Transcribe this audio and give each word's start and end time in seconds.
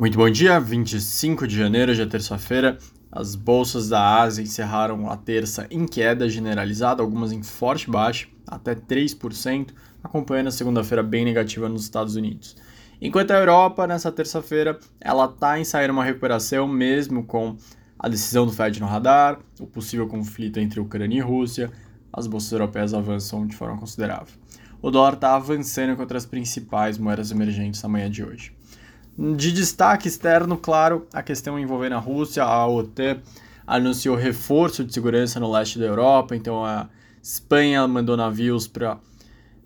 Muito 0.00 0.16
bom 0.16 0.30
dia, 0.30 0.58
25 0.58 1.46
de 1.46 1.54
janeiro, 1.54 1.92
já 1.92 2.06
terça-feira. 2.06 2.78
As 3.12 3.34
bolsas 3.34 3.90
da 3.90 4.22
Ásia 4.22 4.40
encerraram 4.42 5.10
a 5.10 5.14
terça 5.14 5.66
em 5.70 5.86
queda 5.86 6.26
generalizada, 6.26 7.02
algumas 7.02 7.32
em 7.32 7.42
forte 7.42 7.90
baixa, 7.90 8.26
até 8.46 8.74
3%, 8.74 9.74
acompanhando 10.02 10.46
a 10.46 10.52
segunda-feira 10.52 11.02
bem 11.02 11.22
negativa 11.22 11.68
nos 11.68 11.82
Estados 11.82 12.16
Unidos. 12.16 12.56
Enquanto 12.98 13.32
a 13.32 13.38
Europa, 13.40 13.86
nessa 13.86 14.10
terça-feira, 14.10 14.80
ela 14.98 15.26
está 15.26 15.60
em 15.60 15.64
sair 15.64 15.90
uma 15.90 16.02
recuperação, 16.02 16.66
mesmo 16.66 17.22
com 17.22 17.58
a 17.98 18.08
decisão 18.08 18.46
do 18.46 18.52
Fed 18.52 18.80
no 18.80 18.86
radar, 18.86 19.38
o 19.60 19.66
possível 19.66 20.08
conflito 20.08 20.58
entre 20.58 20.80
Ucrânia 20.80 21.18
e 21.18 21.20
Rússia, 21.20 21.70
as 22.10 22.26
bolsas 22.26 22.50
europeias 22.52 22.94
avançam 22.94 23.46
de 23.46 23.54
forma 23.54 23.76
considerável. 23.76 24.32
O 24.80 24.90
dólar 24.90 25.12
está 25.12 25.34
avançando 25.34 25.94
contra 25.94 26.16
as 26.16 26.24
principais 26.24 26.96
moedas 26.96 27.30
emergentes 27.30 27.82
na 27.82 27.88
manhã 27.90 28.10
de 28.10 28.24
hoje. 28.24 28.58
De 29.22 29.52
destaque 29.52 30.08
externo, 30.08 30.56
claro, 30.56 31.06
a 31.12 31.22
questão 31.22 31.58
envolvendo 31.58 31.92
a 31.92 31.98
Rússia, 31.98 32.42
a 32.42 32.66
OTAN 32.66 33.18
anunciou 33.66 34.16
reforço 34.16 34.82
de 34.82 34.94
segurança 34.94 35.38
no 35.38 35.52
leste 35.52 35.78
da 35.78 35.84
Europa, 35.84 36.34
então 36.34 36.64
a 36.64 36.88
Espanha 37.22 37.86
mandou 37.86 38.16
navios 38.16 38.66
para 38.66 38.98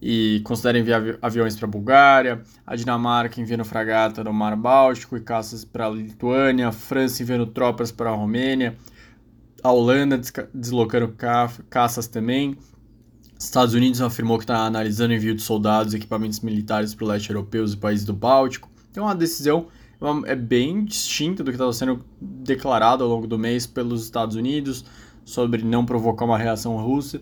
e 0.02 0.42
considera 0.44 0.76
enviar 0.76 1.18
aviões 1.22 1.54
para 1.54 1.66
a 1.66 1.70
Bulgária, 1.70 2.42
a 2.66 2.74
Dinamarca 2.74 3.40
enviando 3.40 3.64
fragata 3.64 4.24
no 4.24 4.32
Mar 4.32 4.56
Báltico 4.56 5.16
e 5.16 5.20
caças 5.20 5.64
para 5.64 5.86
a 5.86 5.90
Lituânia, 5.90 6.66
a 6.66 6.72
França 6.72 7.22
enviando 7.22 7.46
tropas 7.46 7.92
para 7.92 8.10
a 8.10 8.12
Romênia, 8.12 8.76
a 9.62 9.70
Holanda 9.70 10.20
deslocando 10.52 11.12
ca 11.12 11.48
caças 11.70 12.08
também. 12.08 12.58
Estados 13.38 13.72
Unidos 13.72 14.00
afirmou 14.00 14.36
que 14.36 14.42
está 14.42 14.66
analisando 14.66 15.14
envio 15.14 15.32
de 15.32 15.42
soldados 15.42 15.94
e 15.94 15.96
equipamentos 15.96 16.40
militares 16.40 16.92
para 16.92 17.04
o 17.04 17.08
leste 17.08 17.30
europeu 17.30 17.64
e 17.64 17.76
países 17.76 18.04
do 18.04 18.12
Báltico. 18.12 18.73
Então 18.94 19.08
a 19.08 19.14
decisão 19.14 19.66
é 20.24 20.36
bem 20.36 20.84
distinta 20.84 21.42
do 21.42 21.50
que 21.50 21.56
estava 21.56 21.72
sendo 21.72 22.04
declarado 22.20 23.02
ao 23.02 23.10
longo 23.10 23.26
do 23.26 23.36
mês 23.36 23.66
pelos 23.66 24.04
Estados 24.04 24.36
Unidos 24.36 24.84
sobre 25.24 25.64
não 25.64 25.84
provocar 25.84 26.24
uma 26.24 26.38
reação 26.38 26.76
russa, 26.76 27.20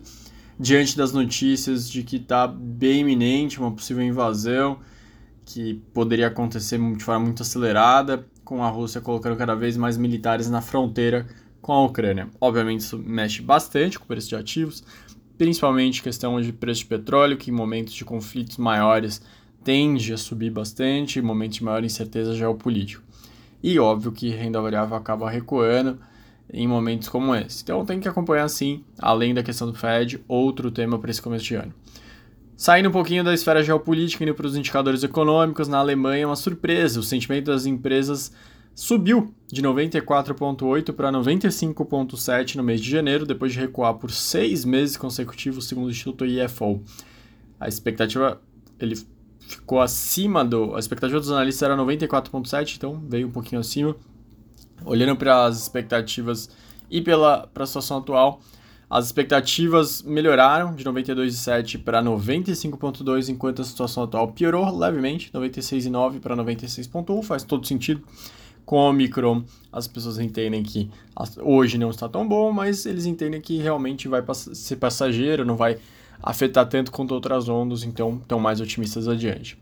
diante 0.59 0.95
das 0.95 1.11
notícias 1.11 1.89
de 1.89 2.03
que 2.03 2.17
está 2.17 2.45
bem 2.45 2.99
iminente 2.99 3.59
uma 3.59 3.71
possível 3.71 4.03
invasão 4.03 4.77
que 5.45 5.81
poderia 5.95 6.27
acontecer 6.27 6.77
de 6.95 7.03
forma 7.03 7.25
muito 7.25 7.41
acelerada, 7.41 8.23
com 8.45 8.63
a 8.63 8.69
Rússia 8.69 9.01
colocando 9.01 9.35
cada 9.35 9.55
vez 9.55 9.75
mais 9.75 9.97
militares 9.97 10.51
na 10.51 10.61
fronteira 10.61 11.25
com 11.59 11.73
a 11.73 11.83
Ucrânia. 11.83 12.29
Obviamente 12.39 12.81
isso 12.81 12.99
mexe 12.99 13.41
bastante 13.41 13.97
com 13.97 14.05
o 14.05 14.07
preço 14.07 14.29
de 14.29 14.35
ativos, 14.35 14.83
principalmente 15.39 16.03
questão 16.03 16.39
de 16.39 16.53
preço 16.53 16.81
de 16.81 16.85
petróleo, 16.85 17.35
que 17.35 17.49
em 17.49 17.53
momentos 17.53 17.95
de 17.95 18.05
conflitos 18.05 18.57
maiores 18.57 19.23
tende 19.63 20.13
a 20.13 20.17
subir 20.17 20.51
bastante, 20.51 21.21
momentos 21.21 21.57
de 21.57 21.63
maior 21.63 21.83
incerteza 21.83 22.35
geopolítica. 22.35 23.01
E 23.61 23.79
óbvio 23.79 24.11
que 24.11 24.29
renda 24.29 24.61
variável 24.61 24.95
acaba 24.95 25.29
recuando 25.29 25.97
em 26.51 26.67
momentos 26.67 27.07
como 27.07 27.33
esse. 27.33 27.63
Então 27.63 27.85
tem 27.85 27.99
que 27.99 28.07
acompanhar 28.07 28.47
sim, 28.49 28.83
além 28.99 29.33
da 29.33 29.41
questão 29.41 29.71
do 29.71 29.77
Fed, 29.77 30.23
outro 30.27 30.69
tema 30.69 30.99
para 30.99 31.09
esse 31.09 31.21
começo 31.21 31.45
de 31.45 31.55
ano. 31.55 31.73
Saindo 32.55 32.89
um 32.89 32.91
pouquinho 32.91 33.23
da 33.23 33.33
esfera 33.33 33.63
geopolítica, 33.63 34.23
indo 34.23 34.35
para 34.35 34.45
os 34.45 34.55
indicadores 34.55 35.03
econômicos, 35.03 35.67
na 35.67 35.79
Alemanha 35.79 36.27
uma 36.27 36.35
surpresa, 36.35 36.99
o 36.99 37.03
sentimento 37.03 37.45
das 37.45 37.65
empresas 37.65 38.31
subiu 38.75 39.33
de 39.51 39.61
94,8 39.61 40.93
para 40.93 41.11
95,7 41.11 42.55
no 42.55 42.63
mês 42.63 42.81
de 42.81 42.89
janeiro, 42.89 43.25
depois 43.25 43.53
de 43.53 43.59
recuar 43.59 43.95
por 43.95 44.11
seis 44.11 44.65
meses 44.65 44.97
consecutivos, 44.97 45.67
segundo 45.67 45.87
o 45.87 45.91
Instituto 45.91 46.25
IFO. 46.25 46.81
A 47.59 47.67
expectativa 47.67 48.41
ele 48.79 48.95
ficou 49.47 49.81
acima 49.81 50.43
do. 50.43 50.75
A 50.75 50.79
expectativa 50.79 51.19
dos 51.19 51.31
analistas 51.31 51.63
era 51.63 51.77
94,7, 51.77 52.77
então 52.77 53.01
veio 53.07 53.27
um 53.27 53.31
pouquinho 53.31 53.61
acima. 53.61 53.95
Olhando 54.85 55.15
para 55.15 55.45
as 55.45 55.61
expectativas 55.61 56.49
e 56.89 57.01
pela 57.01 57.49
a 57.55 57.65
situação 57.65 57.99
atual, 57.99 58.41
as 58.89 59.05
expectativas 59.05 60.03
melhoraram 60.03 60.75
de 60.75 60.83
92,7 60.83 61.81
para 61.81 62.03
95,2, 62.03 63.29
enquanto 63.29 63.61
a 63.61 63.65
situação 63.65 64.03
atual 64.03 64.27
piorou 64.33 64.77
levemente, 64.77 65.31
96,9 65.31 66.19
para 66.19 66.35
96,1, 66.35 67.23
faz 67.23 67.43
todo 67.43 67.65
sentido. 67.65 68.03
Com 68.65 68.77
o 68.77 68.89
Omicron, 68.89 69.43
as 69.71 69.87
pessoas 69.87 70.19
entendem 70.19 70.63
que 70.63 70.89
hoje 71.41 71.77
não 71.77 71.89
está 71.89 72.07
tão 72.07 72.27
bom, 72.27 72.51
mas 72.51 72.85
eles 72.85 73.05
entendem 73.05 73.41
que 73.41 73.57
realmente 73.57 74.07
vai 74.07 74.23
ser 74.35 74.75
passageiro, 74.75 75.43
não 75.43 75.57
vai 75.57 75.79
afetar 76.23 76.67
tanto 76.67 76.91
quanto 76.91 77.13
outras 77.13 77.49
ondas, 77.49 77.83
então 77.83 78.19
estão 78.21 78.39
mais 78.39 78.61
otimistas 78.61 79.07
adiante. 79.07 79.57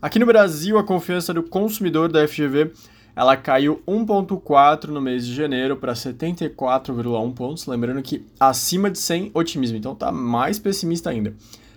Aqui 0.00 0.18
no 0.18 0.26
Brasil, 0.26 0.78
a 0.78 0.84
confiança 0.84 1.32
do 1.32 1.42
consumidor 1.42 2.12
da 2.12 2.28
FGV 2.28 2.72
ela 3.14 3.36
caiu 3.36 3.82
1,4 3.86 4.88
no 4.88 5.00
mês 5.00 5.26
de 5.26 5.34
janeiro 5.34 5.76
para 5.76 5.92
74,1 5.92 7.34
pontos, 7.34 7.66
lembrando 7.66 8.02
que 8.02 8.26
acima 8.40 8.90
de 8.90 8.98
100 8.98 9.32
otimismo, 9.34 9.76
então 9.76 9.92
está 9.92 10.10
mais 10.10 10.58
pessimista 10.58 11.10
ainda. 11.10 11.34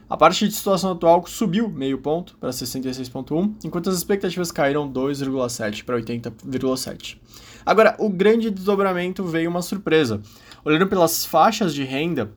A 0.10 0.16
parte 0.16 0.48
de 0.48 0.54
situação 0.54 0.92
atual 0.92 1.26
subiu 1.26 1.68
meio 1.68 1.98
ponto 1.98 2.38
para 2.40 2.52
66,1, 2.52 3.56
enquanto 3.66 3.90
as 3.90 3.98
expectativas 3.98 4.52
caíram 4.52 4.90
2,7 4.90 5.84
para 5.84 5.98
80,7. 5.98 7.18
Agora, 7.66 7.96
o 7.98 8.10
grande 8.10 8.52
desdobramento 8.52 9.24
veio 9.24 9.50
uma 9.50 9.64
surpresa. 9.64 10.22
Olhando 10.64 10.88
pelas 10.88 11.26
faixas 11.26 11.74
de 11.74 11.84
renda, 11.84 12.32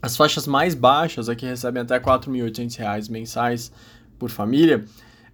as 0.00 0.16
faixas 0.16 0.46
mais 0.46 0.74
baixas, 0.74 1.28
aqui 1.28 1.46
recebem 1.46 1.82
até 1.82 1.96
R$ 1.96 2.04
4.800 2.04 3.10
mensais 3.10 3.72
por 4.18 4.30
família, 4.30 4.84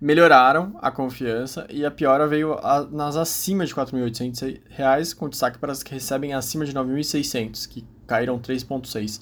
melhoraram 0.01 0.77
a 0.81 0.91
confiança 0.91 1.67
e 1.71 1.85
a 1.85 1.91
piora 1.91 2.27
veio 2.27 2.55
a, 2.55 2.87
nas 2.91 3.17
acima 3.17 3.65
de 3.65 3.73
R$ 3.73 3.83
4.800, 3.83 5.15
com 5.15 5.29
destaque 5.29 5.59
para 5.59 5.73
as 5.73 5.83
que 5.83 5.93
recebem 5.93 6.35
acima 6.35 6.65
de 6.65 6.73
R$ 6.73 6.81
9.600, 6.81 7.69
que 7.69 7.85
caíram 8.07 8.39
3,6. 8.39 9.21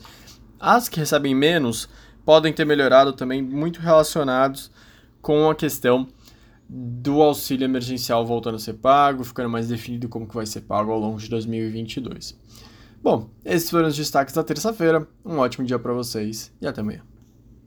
As 0.58 0.88
que 0.88 0.98
recebem 0.98 1.34
menos 1.34 1.88
podem 2.24 2.52
ter 2.52 2.64
melhorado 2.64 3.12
também, 3.12 3.42
muito 3.42 3.80
relacionados 3.80 4.70
com 5.20 5.50
a 5.50 5.54
questão 5.54 6.08
do 6.68 7.20
auxílio 7.20 7.64
emergencial 7.64 8.24
voltando 8.24 8.54
a 8.54 8.58
ser 8.58 8.74
pago, 8.74 9.24
ficando 9.24 9.48
mais 9.48 9.68
definido 9.68 10.08
como 10.08 10.26
que 10.26 10.34
vai 10.34 10.46
ser 10.46 10.60
pago 10.60 10.92
ao 10.92 11.00
longo 11.00 11.18
de 11.18 11.28
2022. 11.28 12.38
Bom, 13.02 13.30
esses 13.44 13.70
foram 13.70 13.88
os 13.88 13.96
destaques 13.96 14.34
da 14.34 14.44
terça-feira. 14.44 15.08
Um 15.24 15.38
ótimo 15.38 15.66
dia 15.66 15.78
para 15.78 15.92
vocês 15.92 16.52
e 16.60 16.66
até 16.66 16.82
amanhã. 16.82 17.02